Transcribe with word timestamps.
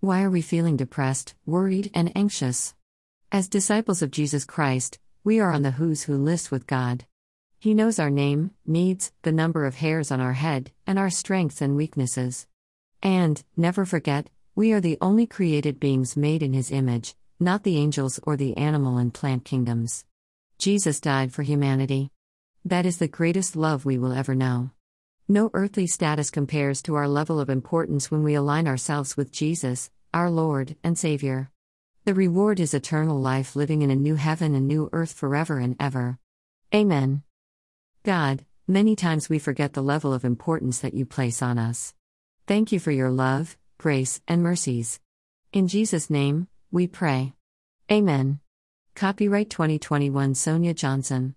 Why 0.00 0.22
are 0.22 0.30
we 0.30 0.42
feeling 0.42 0.76
depressed, 0.76 1.34
worried, 1.44 1.90
and 1.92 2.16
anxious? 2.16 2.72
As 3.32 3.48
disciples 3.48 4.00
of 4.00 4.12
Jesus 4.12 4.44
Christ, 4.44 5.00
we 5.24 5.40
are 5.40 5.50
on 5.50 5.62
the 5.62 5.72
who's 5.72 6.04
who 6.04 6.16
list 6.16 6.52
with 6.52 6.68
God. 6.68 7.04
He 7.58 7.74
knows 7.74 7.98
our 7.98 8.08
name, 8.08 8.52
needs, 8.64 9.10
the 9.22 9.32
number 9.32 9.64
of 9.64 9.74
hairs 9.74 10.12
on 10.12 10.20
our 10.20 10.34
head, 10.34 10.70
and 10.86 11.00
our 11.00 11.10
strengths 11.10 11.60
and 11.60 11.74
weaknesses. 11.74 12.46
And, 13.02 13.42
never 13.56 13.84
forget, 13.84 14.30
we 14.54 14.72
are 14.72 14.80
the 14.80 14.98
only 15.00 15.26
created 15.26 15.80
beings 15.80 16.16
made 16.16 16.44
in 16.44 16.52
His 16.52 16.70
image, 16.70 17.16
not 17.40 17.64
the 17.64 17.76
angels 17.76 18.20
or 18.22 18.36
the 18.36 18.56
animal 18.56 18.98
and 18.98 19.12
plant 19.12 19.44
kingdoms. 19.44 20.04
Jesus 20.58 21.00
died 21.00 21.32
for 21.32 21.42
humanity. 21.42 22.12
That 22.64 22.86
is 22.86 22.98
the 22.98 23.08
greatest 23.08 23.56
love 23.56 23.84
we 23.84 23.98
will 23.98 24.12
ever 24.12 24.36
know. 24.36 24.70
No 25.30 25.50
earthly 25.52 25.86
status 25.86 26.30
compares 26.30 26.80
to 26.80 26.94
our 26.94 27.06
level 27.06 27.38
of 27.38 27.50
importance 27.50 28.10
when 28.10 28.22
we 28.22 28.32
align 28.32 28.66
ourselves 28.66 29.14
with 29.14 29.30
Jesus, 29.30 29.90
our 30.14 30.30
Lord 30.30 30.76
and 30.82 30.98
Savior. 30.98 31.50
The 32.06 32.14
reward 32.14 32.58
is 32.58 32.72
eternal 32.72 33.20
life 33.20 33.54
living 33.54 33.82
in 33.82 33.90
a 33.90 33.94
new 33.94 34.14
heaven 34.14 34.54
and 34.54 34.66
new 34.66 34.88
earth 34.90 35.12
forever 35.12 35.58
and 35.58 35.76
ever. 35.78 36.18
Amen. 36.74 37.24
God, 38.04 38.46
many 38.66 38.96
times 38.96 39.28
we 39.28 39.38
forget 39.38 39.74
the 39.74 39.82
level 39.82 40.14
of 40.14 40.24
importance 40.24 40.78
that 40.78 40.94
you 40.94 41.04
place 41.04 41.42
on 41.42 41.58
us. 41.58 41.92
Thank 42.46 42.72
you 42.72 42.80
for 42.80 42.90
your 42.90 43.10
love, 43.10 43.58
grace, 43.76 44.22
and 44.26 44.42
mercies. 44.42 44.98
In 45.52 45.68
Jesus' 45.68 46.08
name, 46.08 46.48
we 46.70 46.86
pray. 46.86 47.34
Amen. 47.92 48.40
Copyright 48.94 49.50
2021 49.50 50.34
Sonia 50.34 50.72
Johnson. 50.72 51.34